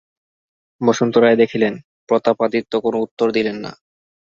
[0.81, 1.73] বসন্ত রায় দেখিলেন,
[2.09, 3.71] প্রতাপাদিত্য কোনো উত্তর দিলেন না।